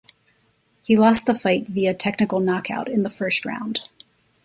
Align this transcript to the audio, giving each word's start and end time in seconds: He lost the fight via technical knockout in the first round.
He 0.81 0.97
lost 0.97 1.27
the 1.27 1.35
fight 1.35 1.67
via 1.67 1.93
technical 1.93 2.39
knockout 2.39 2.89
in 2.89 3.03
the 3.03 3.09
first 3.11 3.45
round. 3.45 3.81